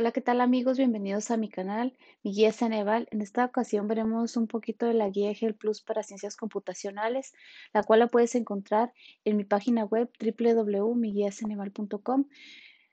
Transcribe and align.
Hola, 0.00 0.12
¿qué 0.12 0.20
tal 0.20 0.40
amigos? 0.40 0.78
Bienvenidos 0.78 1.32
a 1.32 1.36
mi 1.36 1.48
canal, 1.48 1.98
mi 2.22 2.32
guía 2.32 2.52
Ceneval. 2.52 3.08
En 3.10 3.20
esta 3.20 3.44
ocasión 3.44 3.88
veremos 3.88 4.36
un 4.36 4.46
poquito 4.46 4.86
de 4.86 4.94
la 4.94 5.08
guía 5.08 5.32
EGEL 5.32 5.56
Plus 5.56 5.82
para 5.82 6.04
ciencias 6.04 6.36
computacionales, 6.36 7.32
la 7.74 7.82
cual 7.82 7.98
la 7.98 8.06
puedes 8.06 8.36
encontrar 8.36 8.92
en 9.24 9.36
mi 9.36 9.42
página 9.42 9.84
web 9.84 10.08
www.miguiaceneval.com, 10.20 12.26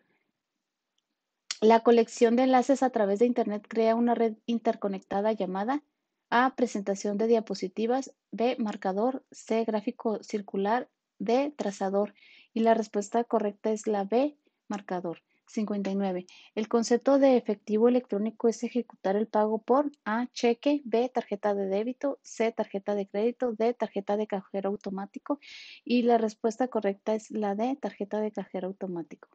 La 1.61 1.79
colección 1.79 2.35
de 2.35 2.43
enlaces 2.43 2.83
a 2.83 2.89
través 2.89 3.19
de 3.19 3.27
Internet 3.27 3.65
crea 3.69 3.95
una 3.95 4.13
red 4.13 4.35
interconectada 4.45 5.31
llamada 5.31 5.83
A. 6.29 6.53
Presentación 6.55 7.17
de 7.17 7.27
diapositivas. 7.27 8.13
B. 8.31 8.57
Marcador. 8.59 9.23
C. 9.31 9.63
Gráfico 9.63 10.21
circular. 10.21 10.89
D. 11.17 11.53
Trazador. 11.55 12.13
Y 12.53 12.59
la 12.59 12.73
respuesta 12.73 13.23
correcta 13.23 13.71
es 13.71 13.87
la 13.87 14.03
B. 14.03 14.37
Marcador. 14.67 15.24
59. 15.47 16.25
El 16.55 16.67
concepto 16.67 17.19
de 17.19 17.37
efectivo 17.37 17.87
electrónico 17.87 18.47
es 18.47 18.63
ejecutar 18.63 19.15
el 19.15 19.27
pago 19.27 19.61
por 19.61 19.91
A. 20.03 20.27
Cheque, 20.33 20.81
B. 20.85 21.09
Tarjeta 21.09 21.53
de 21.53 21.67
débito, 21.67 22.19
C. 22.23 22.51
Tarjeta 22.51 22.95
de 22.95 23.07
crédito, 23.07 23.53
D. 23.53 23.73
Tarjeta 23.73 24.17
de 24.17 24.27
cajero 24.27 24.69
automático. 24.69 25.39
Y 25.83 26.03
la 26.03 26.17
respuesta 26.17 26.67
correcta 26.67 27.15
es 27.15 27.31
la 27.31 27.55
D. 27.55 27.77
Tarjeta 27.79 28.19
de 28.19 28.31
cajero 28.31 28.67
automático. 28.67 29.29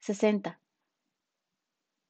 60. 0.00 0.60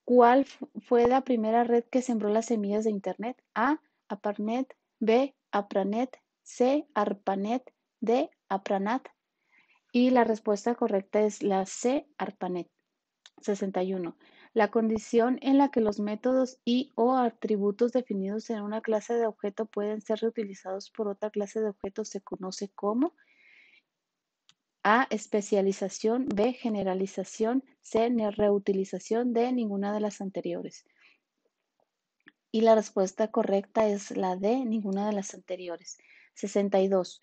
¿Cuál 0.04 0.46
fue 0.86 1.06
la 1.06 1.22
primera 1.22 1.64
red 1.64 1.84
que 1.84 2.02
sembró 2.02 2.30
las 2.30 2.46
semillas 2.46 2.84
de 2.84 2.90
Internet? 2.90 3.42
A. 3.54 3.80
Aparnet, 4.08 4.74
B. 5.00 5.34
Apranet, 5.52 6.18
C. 6.42 6.86
Arpanet, 6.94 7.74
D. 8.00 8.30
Apranat. 8.48 9.06
Y 9.92 10.10
la 10.10 10.24
respuesta 10.24 10.74
correcta 10.74 11.22
es 11.22 11.42
la 11.42 11.64
C, 11.66 12.06
ARPANET. 12.18 12.68
61. 13.40 14.16
La 14.54 14.70
condición 14.70 15.38
en 15.42 15.58
la 15.58 15.70
que 15.70 15.80
los 15.80 16.00
métodos 16.00 16.58
y 16.64 16.92
o 16.94 17.16
atributos 17.16 17.92
definidos 17.92 18.50
en 18.50 18.62
una 18.62 18.80
clase 18.80 19.14
de 19.14 19.26
objeto 19.26 19.66
pueden 19.66 20.00
ser 20.00 20.20
reutilizados 20.20 20.90
por 20.90 21.08
otra 21.08 21.30
clase 21.30 21.60
de 21.60 21.68
objeto 21.68 22.04
se 22.04 22.20
conoce 22.20 22.70
como 22.70 23.14
A. 24.82 25.06
Especialización. 25.10 26.28
B. 26.34 26.54
Generalización. 26.54 27.62
C. 27.82 28.08
Reutilización. 28.36 29.32
D. 29.32 29.52
Ninguna 29.52 29.92
de 29.92 30.00
las 30.00 30.20
anteriores. 30.20 30.84
Y 32.50 32.62
la 32.62 32.74
respuesta 32.74 33.28
correcta 33.30 33.86
es 33.86 34.16
la 34.16 34.36
D. 34.36 34.64
Ninguna 34.64 35.06
de 35.06 35.12
las 35.12 35.34
anteriores. 35.34 35.98
62. 36.34 37.20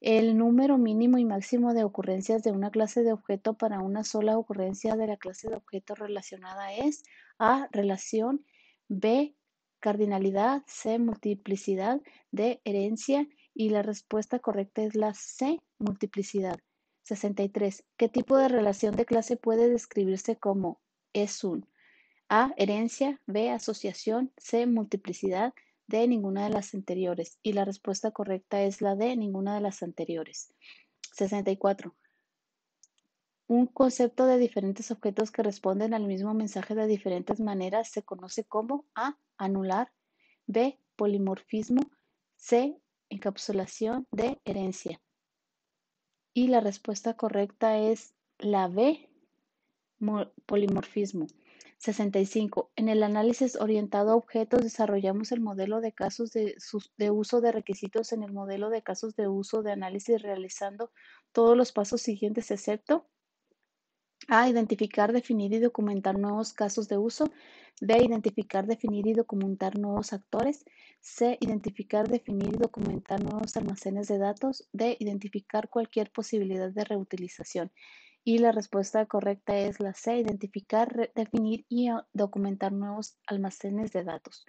El 0.00 0.38
número 0.38 0.78
mínimo 0.78 1.18
y 1.18 1.24
máximo 1.24 1.74
de 1.74 1.82
ocurrencias 1.82 2.44
de 2.44 2.52
una 2.52 2.70
clase 2.70 3.02
de 3.02 3.12
objeto 3.12 3.54
para 3.54 3.80
una 3.80 4.04
sola 4.04 4.38
ocurrencia 4.38 4.94
de 4.94 5.08
la 5.08 5.16
clase 5.16 5.48
de 5.48 5.56
objeto 5.56 5.96
relacionada 5.96 6.72
es 6.72 7.02
A. 7.38 7.68
Relación. 7.72 8.44
B. 8.86 9.34
Cardinalidad. 9.80 10.62
C. 10.68 11.00
Multiplicidad. 11.00 12.00
D. 12.30 12.60
Herencia. 12.64 13.26
Y 13.54 13.70
la 13.70 13.82
respuesta 13.82 14.38
correcta 14.38 14.82
es 14.82 14.94
la 14.94 15.14
C. 15.14 15.58
Multiplicidad. 15.78 16.60
63. 17.02 17.84
¿Qué 17.96 18.08
tipo 18.08 18.36
de 18.36 18.46
relación 18.46 18.94
de 18.94 19.04
clase 19.04 19.36
puede 19.36 19.68
describirse 19.68 20.36
como 20.36 20.80
es 21.12 21.42
un 21.42 21.66
A. 22.28 22.52
Herencia. 22.56 23.20
B. 23.26 23.50
Asociación. 23.50 24.32
C. 24.36 24.64
Multiplicidad 24.66 25.54
de 25.88 26.06
ninguna 26.06 26.44
de 26.44 26.50
las 26.50 26.74
anteriores. 26.74 27.38
Y 27.42 27.54
la 27.54 27.64
respuesta 27.64 28.12
correcta 28.12 28.62
es 28.62 28.80
la 28.80 28.94
de 28.94 29.16
ninguna 29.16 29.54
de 29.54 29.60
las 29.60 29.82
anteriores. 29.82 30.54
64. 31.14 31.96
Un 33.48 33.66
concepto 33.66 34.26
de 34.26 34.36
diferentes 34.38 34.90
objetos 34.90 35.30
que 35.30 35.42
responden 35.42 35.94
al 35.94 36.06
mismo 36.06 36.34
mensaje 36.34 36.74
de 36.74 36.86
diferentes 36.86 37.40
maneras 37.40 37.90
se 37.90 38.02
conoce 38.02 38.44
como 38.44 38.84
A. 38.94 39.18
Anular. 39.38 39.90
B. 40.46 40.78
Polimorfismo. 40.96 41.80
C. 42.36 42.78
Encapsulación. 43.08 44.06
D. 44.12 44.38
Herencia. 44.44 45.00
Y 46.34 46.48
la 46.48 46.60
respuesta 46.60 47.14
correcta 47.14 47.78
es 47.78 48.14
la 48.38 48.68
B. 48.68 49.10
Polimorfismo. 50.44 51.26
65. 51.78 52.72
En 52.74 52.88
el 52.88 53.02
análisis 53.04 53.56
orientado 53.56 54.10
a 54.10 54.16
objetos 54.16 54.62
desarrollamos 54.62 55.30
el 55.30 55.40
modelo 55.40 55.80
de 55.80 55.92
casos 55.92 56.32
de, 56.32 56.56
uso 57.10 57.40
de 57.40 57.52
requisitos 57.52 58.12
en 58.12 58.24
el 58.24 58.32
modelo 58.32 58.68
de 58.68 58.82
casos 58.82 59.14
de 59.14 59.28
uso 59.28 59.62
de 59.62 59.72
análisis 59.72 60.20
realizando 60.20 60.90
todos 61.32 61.56
los 61.56 61.72
pasos 61.72 62.02
siguientes 62.02 62.50
excepto 62.50 63.06
a. 64.26 64.48
Identificar, 64.48 65.12
definir 65.12 65.52
y 65.52 65.60
documentar 65.60 66.18
nuevos 66.18 66.52
casos 66.52 66.88
de 66.88 66.98
uso. 66.98 67.30
B. 67.80 67.96
Identificar, 68.02 68.66
definir 68.66 69.06
y 69.06 69.14
documentar 69.14 69.78
nuevos 69.78 70.12
actores. 70.12 70.64
C. 71.00 71.38
Identificar, 71.40 72.08
definir 72.08 72.54
y 72.54 72.58
documentar 72.58 73.22
nuevos 73.22 73.56
almacenes 73.56 74.08
de 74.08 74.18
datos. 74.18 74.68
D. 74.72 74.96
Identificar 74.98 75.68
cualquier 75.68 76.10
posibilidad 76.10 76.70
de 76.72 76.84
reutilización. 76.84 77.70
Y 78.24 78.38
la 78.38 78.52
respuesta 78.52 79.06
correcta 79.06 79.56
es 79.56 79.80
la 79.80 79.94
C, 79.94 80.18
identificar, 80.18 81.10
definir 81.14 81.64
y 81.68 81.88
ah, 81.88 82.06
documentar 82.12 82.72
nuevos 82.72 83.16
almacenes 83.26 83.92
de 83.92 84.04
datos. 84.04 84.44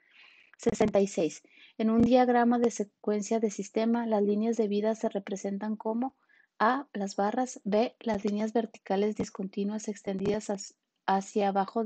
66. 0.58 1.44
En 1.78 1.90
un 1.90 2.02
diagrama 2.02 2.60
de 2.60 2.72
secuencia 2.72 3.40
de 3.40 3.50
sistema, 3.50 4.06
las 4.06 4.22
líneas 4.22 4.58
de 4.58 4.68
vida 4.68 4.94
se 4.96 5.08
representan 5.08 5.78
como 5.78 6.16
A, 6.60 6.88
las 6.94 7.16
barras, 7.16 7.62
B, 7.64 7.96
las 8.02 8.26
líneas 8.26 8.52
verticales 8.52 9.16
discontinuas 9.16 9.88
extendidas 9.88 10.76
hacia 11.06 11.48
abajo 11.48 11.86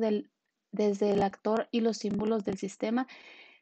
desde 0.71 1.11
el 1.11 1.21
actor 1.21 1.67
y 1.69 1.81
los 1.81 1.97
símbolos 1.97 2.43
del 2.43 2.57
sistema 2.57 3.07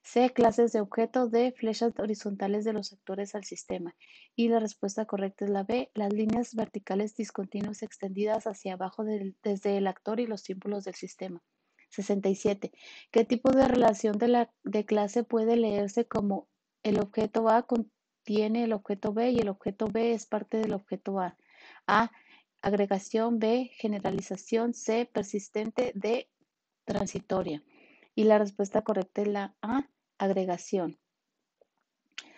C. 0.04 0.32
Clases 0.32 0.72
de 0.72 0.82
objeto. 0.82 1.28
D. 1.28 1.52
Flechas 1.52 1.94
horizontales 1.98 2.66
de 2.66 2.74
los 2.74 2.92
actores 2.92 3.36
al 3.36 3.44
sistema. 3.44 3.96
Y 4.36 4.50
la 4.50 4.60
respuesta 4.60 5.06
correcta 5.06 5.46
es 5.46 5.52
la 5.52 5.64
B. 5.64 5.92
Las 5.94 6.12
líneas 6.12 6.56
verticales 6.56 7.16
discontinuas 7.16 7.84
extendidas 7.84 8.48
hacia 8.48 8.74
abajo 8.74 9.04
desde 9.04 9.78
el 9.78 9.88
actor 9.88 10.20
y 10.20 10.28
los 10.28 10.42
símbolos 10.42 10.84
del 10.86 10.96
sistema. 10.96 11.42
67. 11.90 12.72
¿Qué 13.12 13.26
tipo 13.26 13.52
de 13.52 13.68
relación 13.68 14.18
de, 14.18 14.28
la, 14.30 14.54
de 14.64 14.86
clase 14.86 15.24
puede 15.24 15.56
leerse 15.56 16.06
como 16.06 16.48
el 16.84 17.00
objeto 17.00 17.50
A 17.50 17.64
contiene 17.64 18.64
el 18.64 18.74
objeto 18.74 19.14
B 19.14 19.32
y 19.32 19.40
el 19.40 19.50
objeto 19.50 19.88
B 19.88 20.14
es 20.14 20.26
parte 20.26 20.58
del 20.58 20.74
objeto 20.74 21.20
A? 21.20 21.38
A. 21.86 22.12
Agregación. 22.62 23.40
B. 23.40 23.72
Generalización. 23.76 24.74
C. 24.74 25.06
Persistente. 25.06 25.92
D. 25.96 26.30
Transitoria. 26.86 27.64
Y 28.16 28.26
la 28.26 28.38
respuesta 28.38 28.82
correcta 28.82 29.22
es 29.22 29.28
la 29.28 29.56
A, 29.62 29.88
agregación. 30.18 30.98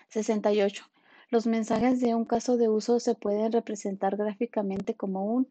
68. 0.09 0.85
Los 1.29 1.47
mensajes 1.47 1.99
de 1.99 2.13
un 2.13 2.25
caso 2.25 2.57
de 2.57 2.69
uso 2.69 2.99
se 2.99 3.15
pueden 3.15 3.51
representar 3.51 4.15
gráficamente 4.17 4.93
como 4.95 5.25
un 5.25 5.49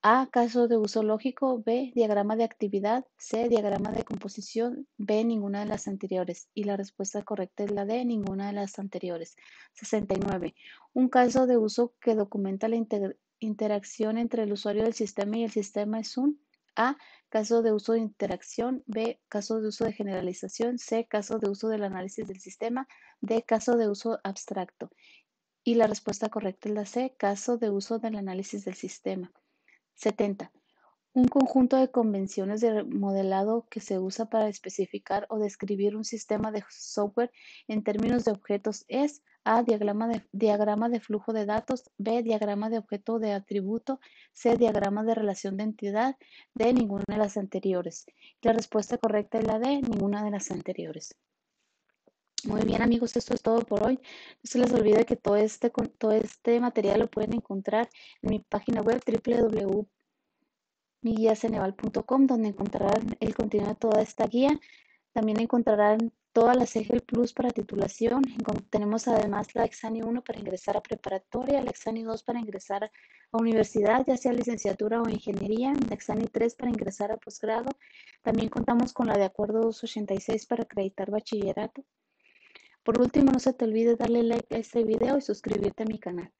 A, 0.00 0.28
caso 0.30 0.66
de 0.66 0.78
uso 0.78 1.02
lógico, 1.02 1.62
B, 1.62 1.92
diagrama 1.94 2.34
de 2.36 2.44
actividad, 2.44 3.04
C, 3.18 3.50
diagrama 3.50 3.92
de 3.92 4.02
composición, 4.02 4.86
B, 4.96 5.22
ninguna 5.24 5.60
de 5.60 5.66
las 5.66 5.88
anteriores. 5.88 6.48
Y 6.54 6.64
la 6.64 6.78
respuesta 6.78 7.22
correcta 7.22 7.64
es 7.64 7.70
la 7.70 7.84
D, 7.84 8.02
ninguna 8.06 8.46
de 8.46 8.54
las 8.54 8.78
anteriores. 8.78 9.36
69. 9.74 10.54
Un 10.94 11.10
caso 11.10 11.46
de 11.46 11.58
uso 11.58 11.92
que 12.00 12.14
documenta 12.14 12.66
la, 12.68 12.76
interacción 13.40 14.16
entre 14.16 14.44
el 14.44 14.52
usuario 14.52 14.84
del 14.84 14.94
sistema 14.94 15.36
y 15.36 15.44
el 15.44 15.50
sistema 15.50 16.00
es 16.00 16.16
un 16.16 16.40
A. 16.76 16.96
Caso 17.30 17.62
de 17.62 17.72
uso 17.72 17.92
de 17.94 18.00
interacción. 18.00 18.82
B. 18.86 19.20
Caso 19.28 19.60
de 19.60 19.68
uso 19.68 19.84
de 19.84 19.92
generalización. 19.92 20.78
C. 20.78 21.06
Caso 21.06 21.38
de 21.38 21.48
uso 21.48 21.68
del 21.68 21.84
análisis 21.84 22.26
del 22.26 22.40
sistema. 22.40 22.86
D. 23.20 23.42
Caso 23.44 23.76
de 23.76 23.88
uso 23.88 24.18
abstracto. 24.24 24.90
Y 25.62 25.76
la 25.76 25.86
respuesta 25.86 26.28
correcta 26.28 26.68
es 26.68 26.74
la 26.74 26.84
C. 26.84 27.14
Caso 27.16 27.56
de 27.56 27.70
uso 27.70 28.00
del 28.00 28.16
análisis 28.16 28.64
del 28.64 28.74
sistema. 28.74 29.32
70. 29.94 30.52
Un 31.12 31.26
conjunto 31.26 31.76
de 31.76 31.90
convenciones 31.90 32.60
de 32.60 32.84
modelado 32.84 33.66
que 33.68 33.80
se 33.80 33.98
usa 33.98 34.26
para 34.26 34.48
especificar 34.48 35.26
o 35.28 35.40
describir 35.40 35.96
un 35.96 36.04
sistema 36.04 36.52
de 36.52 36.62
software 36.68 37.32
en 37.66 37.82
términos 37.82 38.24
de 38.24 38.30
objetos 38.30 38.84
es 38.86 39.20
A. 39.42 39.64
Diagrama 39.64 40.06
de, 40.06 40.22
diagrama 40.30 40.88
de 40.88 41.00
flujo 41.00 41.32
de 41.32 41.46
datos. 41.46 41.90
B. 41.98 42.22
Diagrama 42.22 42.70
de 42.70 42.78
objeto 42.78 43.18
de 43.18 43.32
atributo. 43.32 43.98
C. 44.32 44.56
Diagrama 44.56 45.02
de 45.02 45.16
relación 45.16 45.56
de 45.56 45.64
entidad. 45.64 46.16
D. 46.54 46.72
Ninguna 46.72 47.04
de 47.08 47.16
las 47.16 47.36
anteriores. 47.36 48.06
La 48.40 48.52
respuesta 48.52 48.96
correcta 48.96 49.38
es 49.38 49.46
la 49.48 49.58
D. 49.58 49.82
Ninguna 49.82 50.22
de 50.22 50.30
las 50.30 50.52
anteriores. 50.52 51.16
Muy 52.44 52.62
bien 52.62 52.82
amigos, 52.82 53.16
esto 53.16 53.34
es 53.34 53.42
todo 53.42 53.62
por 53.62 53.82
hoy. 53.82 53.96
No 53.96 54.44
se 54.44 54.60
les 54.60 54.72
olvide 54.72 55.04
que 55.04 55.16
todo 55.16 55.34
este, 55.34 55.70
todo 55.98 56.12
este 56.12 56.60
material 56.60 57.00
lo 57.00 57.10
pueden 57.10 57.34
encontrar 57.34 57.88
en 58.22 58.30
mi 58.30 58.38
página 58.38 58.80
web 58.80 59.02
www 59.04 59.88
miguiaceneval.com, 61.02 62.26
donde 62.26 62.48
encontrarán 62.48 63.16
el 63.20 63.34
contenido 63.34 63.70
de 63.70 63.76
toda 63.76 64.02
esta 64.02 64.26
guía. 64.26 64.58
También 65.12 65.40
encontrarán 65.40 66.12
todas 66.32 66.56
las 66.56 66.74
EGEL 66.76 67.02
Plus 67.02 67.32
para 67.32 67.50
titulación. 67.50 68.22
Tenemos 68.70 69.08
además 69.08 69.54
la 69.54 69.64
Exani 69.64 70.02
1 70.02 70.22
para 70.22 70.38
ingresar 70.38 70.76
a 70.76 70.82
preparatoria, 70.82 71.62
la 71.62 71.70
Exani 71.70 72.02
2 72.02 72.22
para 72.22 72.38
ingresar 72.38 72.84
a 72.84 73.38
universidad, 73.38 74.04
ya 74.06 74.16
sea 74.16 74.32
licenciatura 74.32 75.02
o 75.02 75.08
ingeniería, 75.08 75.72
la 75.88 75.94
Exani 75.94 76.26
3 76.26 76.54
para 76.54 76.70
ingresar 76.70 77.10
a 77.10 77.16
posgrado. 77.16 77.70
También 78.22 78.48
contamos 78.48 78.92
con 78.92 79.08
la 79.08 79.16
de 79.16 79.24
acuerdo 79.24 79.60
286 79.62 80.46
para 80.46 80.62
acreditar 80.62 81.10
bachillerato. 81.10 81.84
Por 82.82 83.00
último, 83.00 83.32
no 83.32 83.38
se 83.38 83.52
te 83.52 83.64
olvide 83.64 83.96
darle 83.96 84.22
like 84.22 84.54
a 84.54 84.58
este 84.58 84.84
video 84.84 85.18
y 85.18 85.22
suscribirte 85.22 85.82
a 85.82 85.86
mi 85.86 85.98
canal. 85.98 86.32